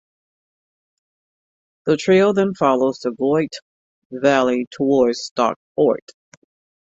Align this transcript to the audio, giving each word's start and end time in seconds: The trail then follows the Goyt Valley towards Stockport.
The 1.85 1.95
trail 1.95 2.33
then 2.33 2.55
follows 2.55 2.97
the 3.03 3.11
Goyt 3.11 3.51
Valley 4.11 4.65
towards 4.71 5.21
Stockport. 5.25 6.09